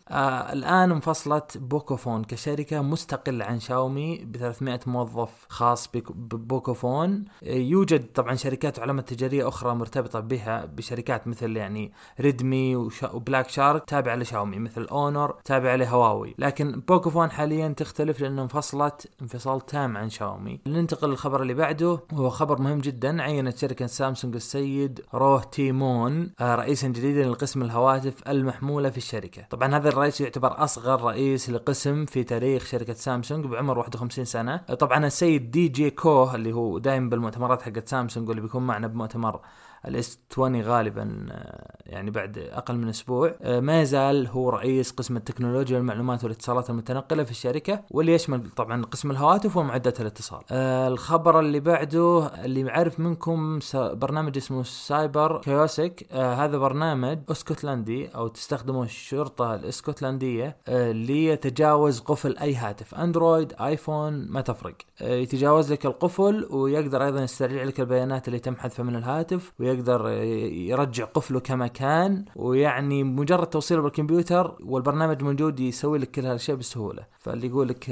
الآن 0.52 0.92
انفصلت 1.14 1.58
Pocophone 1.58 2.24
كشركة 2.24 2.82
مستقلة 2.82 3.44
عن 3.44 3.60
شاومي 3.60 4.24
ب 4.24 4.36
300 4.36 4.80
موظف 4.86 5.46
خاص 5.48 5.88
ب 6.10 6.21
Pocophone. 6.21 7.24
يوجد 7.42 8.12
طبعا 8.12 8.34
شركات 8.34 8.78
وعلامات 8.78 9.08
تجارية 9.08 9.48
أخرى 9.48 9.74
مرتبطة 9.74 10.20
بها 10.20 10.64
بشركات 10.64 11.28
مثل 11.28 11.56
يعني 11.56 11.92
Redmi 12.20 12.76
و 13.12 13.18
Black 13.18 13.48
Shark 13.48 13.84
تابعة 13.84 14.16
لشاومي 14.16 14.58
مثل 14.58 14.84
Honor 14.84 15.34
تابعة 15.44 15.76
لهواوي. 15.76 16.34
لكن 16.38 16.80
Pocophone 16.88 17.30
حاليا 17.30 17.68
تختلف 17.68 18.20
لأنه 18.20 18.42
انفصلت 18.42 19.08
انفصال 19.22 19.66
تام 19.66 19.96
عن 19.96 20.10
شاومي. 20.10 20.60
ننتقل 20.66 21.08
للخبر 21.08 21.42
اللي 21.42 21.54
بعده. 21.54 22.00
وهو 22.12 22.30
خبر 22.30 22.62
مهم 22.62 22.78
جدا. 22.78 23.22
عينت 23.22 23.58
شركة 23.58 23.86
سامسونج 23.86 24.34
السيد 24.34 25.00
روه 25.14 25.42
تيمون 25.42 26.32
آه، 26.40 26.54
رئيسا 26.54 26.88
جديدا 26.88 27.28
لقسم 27.28 27.62
الهواتف 27.62 28.28
المحمولة 28.28 28.90
في 28.90 28.96
الشركة. 28.96 29.42
طبعا 29.50 29.76
هذا 29.76 29.88
الرئيس 29.88 30.20
يعتبر 30.20 30.64
أصغر 30.64 31.03
رئيس 31.04 31.50
لقسم 31.50 32.04
في 32.06 32.24
تاريخ 32.24 32.64
شركة 32.66 32.94
سامسونج 32.94 33.46
بعمر 33.46 33.78
51 33.78 34.24
سنة. 34.24 34.56
طبعا 34.56 35.06
السيد 35.06 35.50
DJ 35.50 35.90
Koh 35.90 36.34
اللي 36.34 36.52
هو 36.52 36.78
دائما 36.78 37.10
بالمؤتمرات 37.10 37.62
حقت 37.62 37.88
سامسونج 37.88 38.28
واللي 38.28 38.42
بيكون 38.42 38.62
معنا 38.66 38.86
بمؤتمر 38.86 39.40
ال 39.88 40.03
S 40.03 40.18
20 40.32 40.62
غالبا 40.62 41.26
آه، 41.30 41.76
يعني 41.86 42.10
بعد 42.10 42.38
أقل 42.38 42.76
من 42.76 42.88
أسبوع. 42.88 43.34
آه، 43.42 43.60
ما 43.60 43.82
يزال 43.82 44.26
هو 44.26 44.50
رئيس 44.50 44.90
قسم 44.90 45.16
التكنولوجيا 45.16 45.76
والمعلومات 45.76 46.24
والاتصالات 46.24 46.70
المتنقلة 46.70 47.24
في 47.24 47.30
الشركة 47.30 47.80
واللي 47.90 48.14
يشمل 48.14 48.50
طبعا 48.50 48.84
قسم 48.84 49.10
الهواتف 49.10 49.56
ومعدات 49.56 50.00
الاتصال. 50.00 50.40
آه، 50.50 50.88
الخبر 50.88 51.40
اللي 51.40 51.60
بعده 51.60 52.26
اللي 52.44 52.60
يعرف 52.60 53.00
منكم 53.00 53.58
برنامج 53.74 54.36
اسمه 54.36 54.62
Cyber 54.62 55.40
Kiosk. 55.40 56.06
هذا 56.12 56.58
برنامج 56.58 57.18
أسكتلندي 57.30 58.08
أو 58.08 58.28
تستخدمه 58.28 58.82
الشرطة 58.82 59.54
الأسكتلندية 59.54 60.56
ليتجاوز 60.68 62.00
قفل 62.00 62.38
أي 62.38 62.54
هاتف 62.54 62.94
أندرويد 62.94 63.52
آيفون 63.60 64.26
ما 64.28 64.40
تفرق. 64.40 64.74
يتجاوز 65.00 65.72
لك 65.72 65.86
القفل 65.86 66.48
ويقدر 66.50 67.04
أيضا 67.04 67.22
يسترجع 67.22 67.62
لك 67.62 67.80
البيانات 67.80 68.28
اللي 68.28 68.38
تم 68.38 68.56
حذفها 68.56 68.84
من 68.84 68.96
الهاتف 68.96 69.52
ويقدر 69.60 69.73
يقدر 69.74 70.08
يرجع 70.52 71.04
قفله 71.04 71.40
كما 71.40 71.66
كان 71.66 72.24
ويعني 72.36 73.04
مجرد 73.04 73.46
توصيله 73.46 73.82
بالكمبيوتر 73.82 74.56
والبرنامج 74.64 75.22
موجود 75.22 75.60
يسوي 75.60 75.98
لك 75.98 76.10
كل 76.10 76.26
هالأشياء 76.26 76.56
بسهولة. 76.56 77.06
فاللي 77.18 77.46
يقول 77.46 77.68
لك 77.68 77.84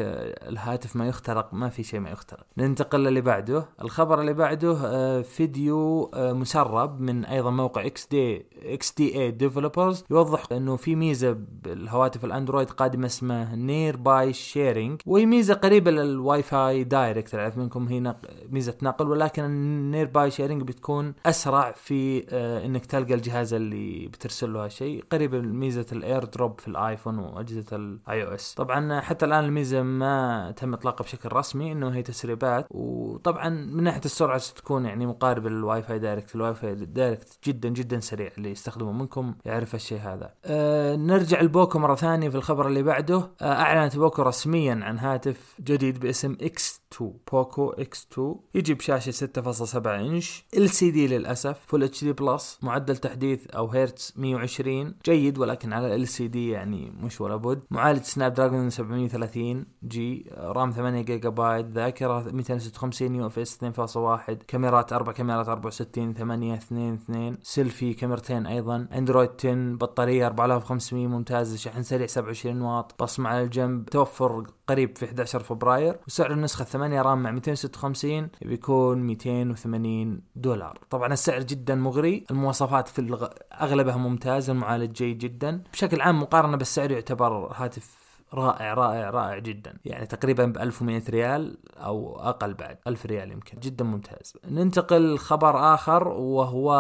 الهاتف 0.48 0.96
ما 0.96 1.08
يخترق 1.08 1.54
ما 1.54 1.68
في 1.68 1.82
شيء 1.82 2.00
ما 2.00 2.10
يخترق. 2.10 2.46
ننتقل 2.58 3.00
للي 3.00 3.20
بعده. 3.20 3.68
الخبر 3.82 4.20
اللي 4.20 4.32
بعده 4.34 4.76
آه، 4.84 5.22
فيديو 5.22 6.10
آه، 6.14 6.32
مسرب 6.32 7.00
من 7.00 7.24
أيضا 7.24 7.50
موقع 7.50 7.86
XD 7.86 8.46
XDA 8.64 9.20
Developers 9.20 10.04
يوضح 10.10 10.44
إنه 10.52 10.76
في 10.76 10.94
ميزة 10.96 11.36
بالهواتف 11.62 12.24
الأندرويد 12.24 12.70
قادمة 12.70 13.06
اسمها 13.06 13.56
Nearby 13.56 14.32
Sharing 14.32 15.00
وهي 15.06 15.26
ميزة 15.26 15.54
قريبة 15.54 15.90
لل 15.90 16.42
Wi-Fi 16.42 16.84
Direct. 16.84 17.28
تعرف 17.28 17.58
منكم 17.58 17.88
هي 17.88 18.14
ميزة 18.50 18.74
نقل 18.82 19.08
ولكن 19.08 19.44
ال 19.44 20.06
Nearby 20.06 20.30
Sharing 20.30 20.62
بتكون 20.62 21.14
أسرع 21.26 21.71
في 21.76 22.26
آه 22.30 22.66
إنك 22.66 22.86
تلقى 22.86 23.14
الجهاز 23.14 23.54
اللي 23.54 24.08
بترسل 24.08 24.52
له 24.52 24.68
شيء 24.68 25.04
قريب 25.12 25.34
من 25.34 25.58
ميزة 25.60 25.86
ال 25.92 26.24
AirDrop 26.24 26.60
في 26.60 26.68
الآيفون 26.68 27.18
وأجهزة 27.18 27.76
ال 27.76 28.24
iOS. 28.24 28.54
طبعا 28.54 29.00
حتى 29.00 29.26
الآن 29.26 29.44
الميزة 29.44 29.82
ما 29.82 30.54
تم 30.56 30.74
إطلاقها 30.74 31.04
بشكل 31.04 31.32
رسمي 31.32 31.72
إنه 31.72 31.88
هي 31.88 32.02
تسريبات. 32.02 32.66
وطبعا 32.70 33.48
من 33.48 33.82
ناحية 33.82 34.00
السرعة 34.04 34.38
ستكون 34.38 34.86
يعني 34.86 35.06
مقاربة 35.06 35.50
لل 35.50 35.82
Wi-Fi 35.82 35.98
Direct. 35.98 36.34
ال 36.34 36.54
Wi-Fi 36.54 36.74
Direct 36.74 37.38
جدا 37.46 37.68
جدا 37.68 38.00
سريع 38.00 38.30
اللي 38.38 38.50
يستخدمه 38.50 38.92
منكم 38.92 39.34
يعرف 39.44 39.74
الشيء 39.74 39.98
هذا. 39.98 40.34
آه 40.44 40.96
نرجع 40.96 41.40
ل 41.40 41.48
Poco 41.48 41.78
مرة 41.78 41.94
ثانية 41.94 42.28
في 42.28 42.36
الخبر 42.36 42.66
اللي 42.66 42.82
بعده. 42.82 43.30
آه 43.40 43.52
أعلنت 43.52 43.96
Poco 43.96 44.22
رسميا 44.22 44.80
عن 44.82 44.98
هاتف 44.98 45.54
جديد 45.60 46.00
باسم 46.00 46.36
X 46.40 46.81
2 46.94 47.12
Poco 47.32 47.70
X 47.70 48.06
2 48.12 48.34
يجي 48.54 48.74
بشاشه 48.74 49.26
6.7 49.26 49.86
إنش 49.86 50.44
LCD 50.56 51.06
للأسف 51.06 51.58
Full 51.66 51.82
HD 51.84 52.04
Plus 52.04 52.58
معدل 52.62 52.96
تحديث 52.96 53.46
أو 53.46 53.68
هيرتز 53.68 54.14
120 54.16 54.94
جيد 55.04 55.38
ولكن 55.38 55.72
على 55.72 55.94
LCD 55.94 56.50
يعني 56.50 56.92
مش 57.02 57.20
ولا 57.20 57.36
بد. 57.36 57.62
معالج 57.70 58.02
Snapdragon 58.02 58.70
730 58.70 59.66
G 59.84 60.30
RAM 60.38 60.70
8 60.70 61.02
جيجا 61.02 61.28
بايت 61.28 61.66
ذاكره 61.66 62.30
256 62.32 63.14
UFS 63.14 63.58
2.1 63.64 64.32
كاميرات 64.48 64.92
أربع 64.92 65.12
كاميرات 65.12 65.48
64 65.48 66.14
8 66.14 66.54
2 66.54 66.94
2 66.94 67.38
سيلفي 67.42 67.94
كاميرتين 67.94 68.46
أيضا 68.46 68.88
اندرويد 68.94 69.30
10 69.38 69.54
بطارية 69.76 70.26
4500 70.26 71.06
ممتازه 71.06 71.56
شحن 71.56 71.82
سريع 71.82 72.06
27 72.06 72.62
واط 72.62 73.02
بصمة 73.02 73.28
على 73.28 73.42
الجنب 73.42 73.84
توفر 73.88 74.46
قريب 74.66 74.98
في 74.98 75.04
11 75.04 75.40
فبراير 75.40 75.98
وسعر 76.06 76.32
النسخة 76.32 76.64
8 76.82 77.02
RAM 77.02 77.22
مع 77.22 77.30
256 77.30 78.28
بيكون 78.42 78.98
280 78.98 80.20
دولار. 80.36 80.78
طبعا 80.90 81.12
السعر 81.12 81.42
جدا 81.42 81.74
مغري 81.74 82.24
المواصفات 82.30 82.88
في 82.88 82.98
الغ... 82.98 83.28
أغلبها 83.60 83.96
ممتازه 83.96 84.52
المعالج 84.52 84.92
جيد 84.92 85.18
جدا. 85.18 85.62
بشكل 85.72 86.00
عام 86.00 86.22
مقارنة 86.22 86.56
بالسعر 86.56 86.90
يعتبر 86.90 87.52
هاتف 87.56 88.01
رائع 88.34 88.74
رائع 88.74 89.10
رائع 89.10 89.38
جدا. 89.38 89.78
يعني 89.84 90.06
تقريبا 90.06 90.46
ب 90.46 90.58
1100 90.58 91.02
ريال 91.10 91.58
أو 91.76 92.20
أقل 92.20 92.54
بعد 92.54 92.78
1000 92.86 93.06
ريال 93.06 93.32
يمكن. 93.32 93.58
جدا 93.60 93.84
ممتاز. 93.84 94.34
ننتقل 94.50 95.18
خبر 95.18 95.74
آخر 95.74 96.08
وهو 96.08 96.72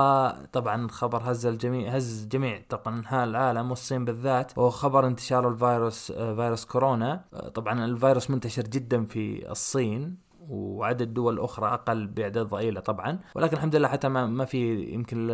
طبعا 0.52 0.88
خبر 0.88 1.22
هز 1.24 1.46
الجميع 1.46 1.96
هز 1.96 2.26
جميع 2.26 2.62
طبعا 2.68 2.98
انحاء 2.98 3.24
العالم 3.24 3.70
والصين 3.70 4.04
بالذات. 4.04 4.58
وهو 4.58 4.70
خبر 4.70 5.06
انتشار 5.06 5.48
الفيروس 5.48 6.10
آه، 6.10 6.34
فيروس 6.34 6.64
كورونا. 6.64 7.24
طبعا 7.54 7.84
الفيروس 7.84 8.30
منتشر 8.30 8.62
جدا 8.62 9.04
في 9.04 9.50
الصين. 9.50 10.31
وعدد 10.48 11.14
دول 11.14 11.40
أخرى 11.40 11.68
أقل 11.68 12.06
باعداد 12.06 12.46
ضئيلة 12.46 12.80
طبعا. 12.80 13.18
ولكن 13.34 13.56
الحمد 13.56 13.76
لله 13.76 13.88
حتى 13.88 14.08
ما, 14.08 14.26
ما 14.26 14.44
في 14.44 14.82
يمكن 14.82 15.26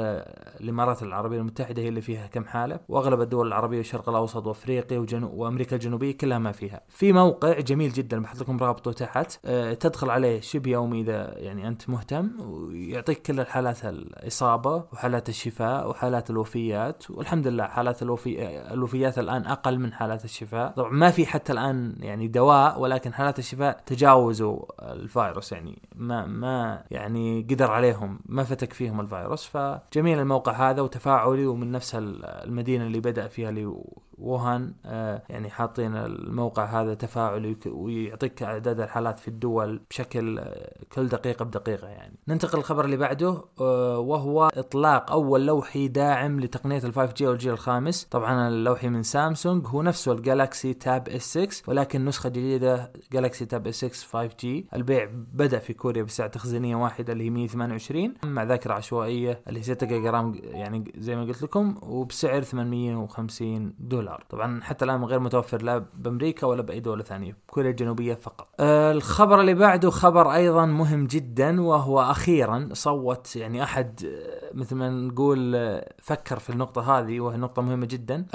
الإمارات 0.61 1.03
العربية 1.03 1.39
المتحدة 1.39 1.83
هي 1.83 1.89
اللي 1.89 2.01
فيها 2.01 2.27
كم 2.27 2.45
حالة. 2.45 2.81
وأغلب 2.89 3.21
الدول 3.21 3.47
العربية 3.47 3.79
والشرق 3.79 4.09
الأوسط 4.09 4.47
وأفريقيا 4.47 4.99
وجنوب 4.99 5.33
وأمريكا 5.35 5.77
الجنوبية 5.77 6.17
كلها 6.17 6.39
ما 6.39 6.53
فيها. 6.53 6.81
في 6.89 7.13
موقع 7.13 7.61
جميل 7.61 7.93
جدا 7.93 8.23
بحط 8.23 8.41
لكم 8.41 8.59
رابطه 8.59 8.93
تحت 8.93 9.39
أه 9.45 9.75
تدخل 9.75 10.11
عليه 10.11 10.41
شبه 10.41 10.71
يومي 10.71 11.01
إذا 11.01 11.39
يعني 11.39 11.69
أنت 11.69 11.91
مهتم 11.91 12.31
ويعطيك 12.41 13.23
كل 13.23 13.41
الحالات 13.41 13.85
الإصابة 13.85 14.85
وحالات 14.93 15.29
الشفاء 15.29 15.91
وحالات 15.91 16.31
الوفيات. 16.31 17.11
والحمد 17.11 17.47
لله 17.47 17.65
حالات 17.65 18.03
الوفي 18.03 18.59
الوفيات 18.73 19.19
الآن 19.19 19.47
أقل 19.47 19.79
من 19.79 19.93
حالات 19.93 20.25
الشفاء. 20.25 20.73
طبعا 20.77 20.91
ما 20.91 21.11
في 21.11 21.27
حتى 21.27 21.53
الآن 21.53 21.95
يعني 22.01 22.29
دواء 22.29 22.81
ولكن 22.81 23.15
حالات 23.15 23.39
الشفاء 23.39 23.83
تجاوزوا 23.87 24.59
الفيروس 24.99 25.53
يعني 25.53 25.83
ما 25.95 26.27
ما 26.27 26.85
يعني 26.91 27.47
قدر 27.51 27.71
عليهم 27.71 28.21
ما 28.27 28.45
فتك 28.45 28.73
فيهم 28.73 29.01
الفيروس. 29.01 29.45
فجميل 29.47 30.19
الموقع 30.19 30.71
هذا 30.71 30.83
وتفاعلي 30.83 31.47
ومن 31.47 31.73
نفس 31.73 31.95
المدينة 31.95 32.87
اللي 32.87 33.01
بدأ 33.01 33.29
فيها 33.29 33.49
اللي 33.49 33.75
ووهان 34.21 34.73
آه 34.87 35.23
يعني 35.29 35.51
حاطين 35.51 35.97
الموقع 35.97 36.65
هذا 36.65 36.95
تفاعلي 36.95 37.57
ويعطيك 37.67 38.43
أعداد 38.43 38.81
الحالات 38.81 39.19
في 39.19 39.29
الدول 39.29 39.81
بشكل 39.91 40.39
آه 40.39 40.75
كل 40.93 41.09
دقيقة 41.09 41.45
بدقيقة 41.45 41.89
يعني. 41.89 42.15
ننتقل 42.29 42.59
للخبر 42.59 42.85
اللي 42.85 42.97
بعده 42.97 43.45
آه 43.61 43.99
وهو 43.99 44.51
إطلاق 44.57 45.13
أول 45.13 45.47
لوحي 45.47 45.89
داعم 45.89 46.41
لتقنية 46.41 46.79
ال 46.79 46.93
5 46.95 47.13
G 47.13 47.27
والجيل 47.27 47.53
الخامس، 47.53 48.05
طبعا 48.05 48.49
اللوحي 48.49 48.89
من 48.89 49.03
سامسونج 49.03 49.67
هو 49.67 49.83
نفسه 49.83 50.13
ال 50.13 50.22
Galaxy 50.22 50.75
Tab 50.75 51.09
S 51.09 51.39
6 51.39 51.49
ولكن 51.71 52.05
نسخة 52.05 52.29
جديدة 52.29 52.93
Galaxy 53.13 53.47
Tab 53.47 53.67
S 53.67 53.85
6 53.85 53.89
5 54.13 54.37
G، 54.41 54.67
البيع 54.75 55.09
بدأ 55.33 55.59
في 55.59 55.73
كوريا 55.73 56.03
بسعه 56.03 56.29
تخزينية 56.29 56.77
واحدة 56.77 57.13
اللي 57.13 57.25
هي 57.25 57.31
128 57.31 58.15
مع 58.25 58.43
ذاكرة 58.43 58.75
عشوائية 58.75 59.41
اللي 59.49 59.59
هي 59.61 59.65
6 59.65 59.87
جيجا 59.87 60.11
رام 60.11 60.35
يعني 60.43 60.93
زي 60.99 61.17
ما 61.17 61.23
قلت 61.25 61.43
لكم 61.43 61.79
وبسعر 61.83 62.43
850 62.43 63.75
دولار. 63.79 64.08
دولار 64.09 64.25
طبعا 64.31 64.61
حتى 64.63 64.85
الآن 64.85 65.05
غير 65.05 65.21
متوفر 65.21 65.63
لا 65.63 65.85
بأمريكا 65.95 66.47
ولا 66.47 66.63
بأي 66.63 66.81
دولة 66.81 67.03
ثانية 67.03 67.37
كوريا 67.47 67.71
الجنوبية 67.71 68.15
فقط. 68.15 68.49
آه 68.61 68.93
الخبر 68.93 69.41
اللي 69.41 69.55
بعده 69.55 69.91
خبر 69.91 70.35
أيضا 70.35 70.67
مهم 70.67 71.07
جدا 71.07 71.61
وهو 71.61 72.01
أخيرا 72.01 72.69
صوت 72.73 73.37
يعني 73.37 73.63
أحد 73.63 74.01
آه، 74.05 74.57
مثل 74.57 74.77
ما 74.77 74.91
نقول 74.91 75.55
آه، 75.57 75.93
فكر 76.03 76.39
في 76.39 76.51
النقطة 76.51 76.99
هذه 76.99 77.21
وهي 77.21 77.37
نقطة 77.37 77.63
مهمة 77.63 77.87
جدا. 77.87 78.27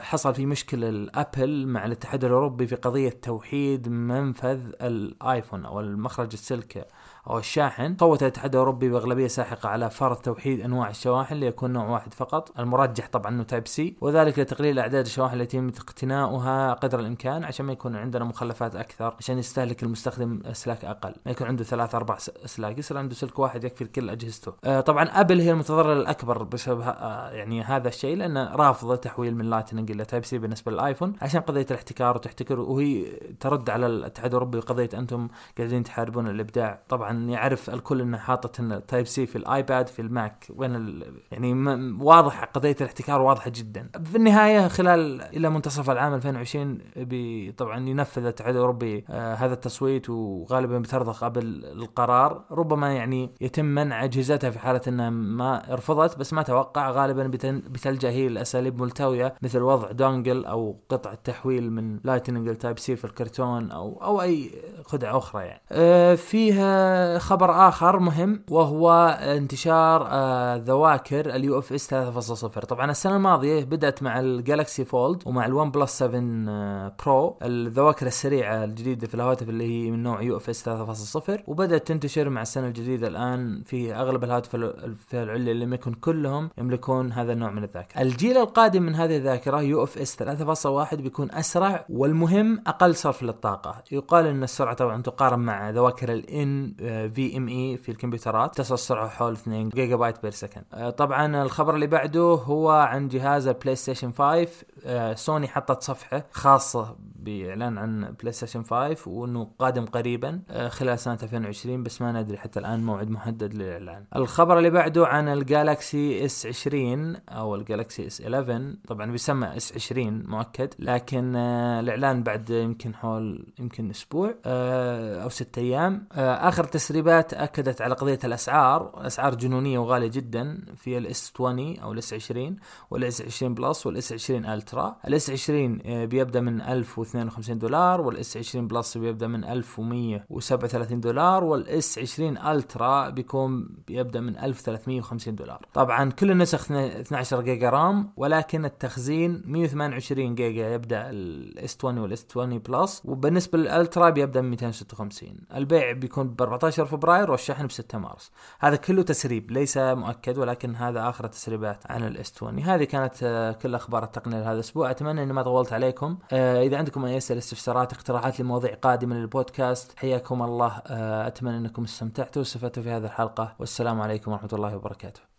حصل 0.00 0.34
في 0.34 0.46
مشكلة 0.46 0.88
الأبل 0.88 1.66
مع 1.66 1.84
الاتحاد 1.84 2.24
الأوروبي 2.24 2.66
في 2.66 2.74
قضية 2.74 3.10
توحيد 3.22 3.88
منفذ 3.88 4.60
الآيفون 4.82 5.64
أو 5.64 5.80
المخرج 5.80 6.28
السلكي. 6.32 6.84
أو 7.26 7.38
الشاحن. 7.38 7.96
صوت 8.00 8.22
الاتحاد 8.22 8.54
الأوروبي 8.54 8.88
بأغلبية 8.90 9.26
ساحقة 9.26 9.68
على 9.68 9.90
فرض 9.90 10.16
توحيد 10.16 10.60
أنواع 10.60 10.90
الشواحن 10.90 11.34
ليكون 11.34 11.72
نوع 11.72 11.88
واحد 11.88 12.14
فقط 12.14 12.58
المرجح 12.58 13.08
طبعا 13.12 13.32
إنه 13.32 13.42
Type 13.42 13.68
C 13.68 13.96
وذلك 14.00 14.38
لتقليل 14.38 14.78
أعداد 14.78 15.04
الشواحن 15.04 15.40
التي 15.40 15.56
يتم 15.56 15.68
اقتناؤها 15.68 16.72
قدر 16.72 17.00
الإمكان 17.00 17.44
عشان 17.44 17.66
ما 17.66 17.72
يكون 17.72 17.96
عندنا 17.96 18.24
مخلفات 18.24 18.76
أكثر 18.76 19.14
عشان 19.18 19.38
يستهلك 19.38 19.82
المستخدم 19.82 20.40
اسلاك 20.46 20.84
أقل. 20.84 21.14
ما 21.26 21.32
يكون 21.32 21.46
عنده 21.46 21.64
ثلاث 21.64 21.94
أربع 21.94 22.16
اسلاك 22.44 22.78
يصير 22.78 22.98
عنده 22.98 23.14
سلك 23.14 23.38
واحد 23.38 23.64
يكفي 23.64 23.84
لكل 23.84 24.10
أجهزته. 24.10 24.52
آه 24.64 24.80
طبعا 24.80 25.04
أبل 25.04 25.40
هي 25.40 25.50
المتضرر 25.50 25.92
الأكبر 25.92 26.42
بسبب 26.42 26.80
آه 26.80 27.30
يعني 27.30 27.62
هذا 27.62 27.88
الشيء 27.88 28.16
لأن 28.16 28.38
رافضة 28.38 28.96
تحويل 28.96 29.36
من 29.36 29.50
Lightning 29.50 29.90
إلى 29.90 30.04
Type 30.04 30.24
C 30.24 30.38
بالنسبة 30.38 30.72
للآيفون 30.72 31.12
عشان 31.22 31.40
قضية 31.40 31.66
الاحتكار 31.70 32.16
وتحتكر 32.16 32.60
وهي 32.60 33.04
ترد 33.40 33.70
على 33.70 33.86
الاتحاد 33.86 34.26
الأوروبي 34.26 34.58
بقضيه 34.58 34.88
أنتم 34.94 35.28
قاعدين 35.58 35.82
تحاربون 35.82 36.28
الإبداع. 36.28 36.80
طبعا 36.88 37.09
يعرف 37.12 37.70
الكل 37.70 38.00
إنه 38.00 38.18
حاطط 38.18 38.60
إنه 38.60 38.78
Type 38.78 39.06
C 39.06 39.26
في 39.26 39.36
الآيباد 39.36 39.86
في 39.86 40.02
الماك 40.02 40.46
وين 40.56 40.74
ال... 40.74 41.14
يعني 41.30 41.52
واضح 42.00 42.44
قضية 42.44 42.76
الاحتكار 42.80 43.20
واضحة 43.22 43.52
جدا. 43.54 43.88
في 44.04 44.16
النهاية 44.16 44.68
خلال 44.68 45.22
إلى 45.22 45.50
منتصف 45.50 45.90
العام 45.90 46.14
2020 46.14 46.78
بي 46.96 47.52
طبعا 47.52 47.88
ينفذ 47.88 48.22
الاتحاد 48.22 48.54
الاوروبي 48.54 49.04
آه 49.10 49.34
هذا 49.34 49.54
التصويت 49.54 50.10
وغالبا 50.10 50.78
بترضى 50.78 51.12
قبل 51.12 51.64
القرار. 51.64 52.44
ربما 52.50 52.92
يعني 52.92 53.30
يتم 53.40 53.64
منع 53.64 54.04
أجهزتها 54.04 54.50
في 54.50 54.58
حالة 54.58 54.80
إنها 54.88 55.10
ما 55.10 55.62
رفضت 55.70 56.18
بس 56.18 56.32
ما 56.32 56.42
توقع. 56.42 56.90
غالبا 56.90 57.26
بتلجأ 57.68 58.10
هي 58.10 58.28
لأساليب 58.28 58.82
ملتوية 58.82 59.34
مثل 59.42 59.62
وضع 59.62 59.90
dongle 59.90 60.44
أو 60.44 60.76
قطع 60.88 61.12
التحويل 61.12 61.72
من 61.72 62.00
Lightning 62.04 62.56
Type 62.56 62.78
C 62.78 62.96
في 62.96 63.04
الكرتون 63.04 63.70
أو 63.70 64.02
أو 64.02 64.22
أي 64.22 64.50
خدعة 64.84 65.18
أخرى 65.18 65.44
يعني. 65.44 65.62
آه 65.72 66.14
فيها 66.14 66.70
خبر 67.18 67.68
آخر 67.68 67.98
مهم 67.98 68.42
وهو 68.50 69.18
انتشار 69.22 70.06
آه 70.10 70.56
ذواكر 70.56 71.34
ال 71.34 71.58
UFS 71.58 71.94
3.0 71.94 72.46
طبعا 72.46 72.90
السنة 72.90 73.16
الماضية 73.16 73.64
بدأت 73.64 74.02
مع 74.02 74.20
ال 74.20 74.29
Galaxy 74.29 74.84
Fold 74.84 75.22
ومع 75.26 75.46
ال 75.46 75.70
OnePlus 75.70 75.98
7 75.98 76.20
آه 76.48 76.92
Pro 77.06 77.36
الذواكر 77.42 78.06
السريعة 78.06 78.64
الجديدة 78.64 79.06
في 79.06 79.14
الهواتف 79.14 79.48
اللي 79.48 79.64
هي 79.64 79.90
من 79.90 80.02
نوع 80.02 80.22
UFS 80.22 80.68
3.0 80.68 81.40
وبدأت 81.46 81.86
تنتشر 81.86 82.28
مع 82.28 82.42
السنة 82.42 82.66
الجديدة 82.66 83.08
الآن 83.08 83.62
في 83.62 83.94
أغلب 83.94 84.24
الهواتف 84.24 84.54
الفئه 84.54 85.22
العليا 85.22 85.52
اللي 85.52 85.74
يكون 85.74 85.92
كلهم 85.94 86.50
يملكون 86.58 87.12
هذا 87.12 87.32
النوع 87.32 87.50
من 87.50 87.64
الذاكرة. 87.64 88.02
الجيل 88.02 88.36
القادم 88.36 88.82
من 88.82 88.94
هذه 88.94 89.16
الذاكرة 89.16 89.62
UFS 89.62 90.16
3.1 90.22 90.94
بيكون 90.94 91.30
أسرع 91.30 91.84
والمهم 91.88 92.62
أقل 92.66 92.94
صرف 92.94 93.22
للطاقة. 93.22 93.82
يقال 93.92 94.26
إن 94.26 94.42
السرعة 94.42 94.74
طبعا 94.74 95.02
تقارن 95.02 95.38
مع 95.38 95.70
ذواكر 95.70 96.12
ال 96.12 96.43
N 96.43 96.74
في 97.08 97.36
ام 97.36 97.48
اي 97.48 97.76
في 97.76 97.88
الكمبيوترات 97.88 98.54
تصل 98.56 98.74
السرعه 98.74 99.08
حول 99.08 99.32
2 99.32 99.68
gigabyte 99.68 100.22
per 100.22 100.30
second. 100.30 100.92
طبعا 100.96 101.42
الخبر 101.42 101.74
اللي 101.74 101.86
بعده 101.86 102.20
هو 102.20 102.70
عن 102.70 103.08
جهاز 103.08 103.46
ال 103.46 103.76
PlayStation 103.76 104.12
5 104.12 105.14
سوني 105.14 105.48
حطت 105.48 105.82
صفحة 105.82 106.24
خاصة 106.32 106.96
بإعلان 107.24 107.78
عن 107.78 108.14
PlayStation 108.20 108.62
5 108.62 109.10
وإنه 109.10 109.50
قادم 109.58 109.84
قريبا 109.84 110.40
آه، 110.50 110.68
خلال 110.68 110.98
سنة 110.98 111.18
2020 111.22 111.82
بس 111.82 112.02
ما 112.02 112.12
ندري 112.12 112.38
حتى 112.38 112.60
الآن 112.60 112.84
موعد 112.84 113.10
محدد 113.10 113.54
للإعلان. 113.54 114.04
الخبر 114.16 114.58
اللي 114.58 114.70
بعده 114.70 115.06
عن 115.06 115.28
ال 115.28 115.42
Galaxy 115.42 116.24
S 116.24 116.46
20 116.46 117.16
أو 117.28 117.54
ال 117.54 117.61
Galaxy 117.61 118.06
S 118.06 118.20
11 118.20 118.74
طبعا 118.88 119.10
بيسمى 119.10 119.56
S 119.56 119.72
20 119.72 120.22
مؤكد 120.26 120.68
لكن 120.78 121.36
آه، 121.36 121.80
الإعلان 121.80 122.22
بعد 122.22 122.50
يمكن 122.50 122.94
حول 122.94 123.46
يمكن 123.58 123.90
أسبوع 123.90 124.34
آه، 124.46 125.22
أو 125.22 125.28
ست 125.28 125.58
أيام. 125.58 126.06
آخر 126.14 126.64
تسريبات 126.64 127.34
أكدت 127.34 127.82
على 127.82 127.94
قضية 127.94 128.18
الأسعار. 128.24 129.06
أسعار 129.06 129.34
جنونية 129.34 129.78
وغالية 129.78 130.08
جدا 130.08 130.64
في 130.76 130.98
ال 130.98 131.15
S 131.15 131.32
20 131.34 131.78
أو 131.78 131.92
ال 131.92 132.03
S 132.03 132.14
20 132.14 132.56
وال 132.90 133.11
S 133.11 133.22
20 133.22 133.54
Plus 133.54 133.86
وال 133.86 134.03
S 134.03 134.12
20 134.12 134.46
Ultra. 134.46 134.96
ال 135.08 135.19
S 135.19 135.30
20 135.30 135.78
بيبدأ 136.06 136.40
من 136.40 136.60
1000 136.60 136.98
252 137.14 137.58
دولار 137.58 138.00
وال 138.00 138.24
S 138.24 138.36
20 138.36 138.66
Plus 138.66 138.98
بيبدأ 138.98 139.26
من 139.26 139.44
1137 139.44 141.00
دولار 141.00 141.44
وال 141.44 141.80
S 141.80 141.98
20 141.98 142.38
Ultra 142.38 143.08
بيكون 143.08 143.68
بيبدأ 143.86 144.20
من 144.20 144.38
1350 144.38 145.34
دولار. 145.34 145.66
طبعا 145.74 146.10
كل 146.10 146.30
النسخ 146.30 146.72
12 146.72 147.40
giga 147.42 147.70
RAM 147.70 148.12
ولكن 148.16 148.64
التخزين 148.64 149.42
128 149.46 150.34
جيجا 150.34 150.74
يبدأ 150.74 151.10
ال 151.10 151.43
S 151.43 151.76
20 151.76 151.98
وال 151.98 152.17
S 152.17 152.26
20 152.30 152.58
Plus 152.58 153.02
وبالنسبة 153.04 153.58
لل 153.58 153.73
Ultra 153.73 154.10
بيبدأ 154.10 154.40
من 154.40 154.50
256 154.50 155.28
البيع 155.54 155.92
بيكون 155.92 156.28
ب 156.28 156.42
14 156.42 156.84
فبراير 156.84 157.30
والشحن 157.30 157.66
ب 157.66 157.70
6 157.70 157.98
مارس. 157.98 158.30
هذا 158.60 158.76
كله 158.76 159.02
تسريب 159.02 159.50
ليس 159.50 159.78
مؤكد 159.78 160.38
ولكن 160.38 160.76
هذا 160.76 161.08
آخر 161.08 161.24
التسريبات 161.24 161.90
عن 161.90 162.02
الإس 162.06 162.32
20 162.36 162.58
هذه 162.58 162.84
كانت 162.84 163.14
آه، 163.22 163.52
كل 163.52 163.74
أخبار 163.74 164.04
التقنية 164.04 164.38
لهذا 164.38 164.52
الأسبوع. 164.52 164.90
أتمنى 164.90 165.22
إني 165.22 165.32
ما 165.32 165.42
طولت 165.42 165.72
عليكم. 165.72 166.18
آه، 166.32 166.62
إذا 166.62 166.76
عندكم 166.76 166.99
اي 167.04 167.16
اسئله 167.16 167.38
استفسارات 167.38 167.92
اقتراحات 167.92 168.40
لمواضيع 168.40 168.74
قادمة 168.74 169.16
للبودكاست. 169.16 169.98
حياكم 169.98 170.42
الله. 170.42 170.82
آه، 170.86 171.26
أتمنى 171.26 171.56
أنكم 171.56 171.84
استمتعتوا 171.84 172.42
واستفدتوا 172.42 172.82
في 172.82 172.90
هذه 172.90 173.04
الحلقة. 173.04 173.54
والسلام 173.58 174.00
عليكم 174.00 174.32
ورحمة 174.32 174.50
الله 174.52 174.76
وبركاته. 174.76 175.29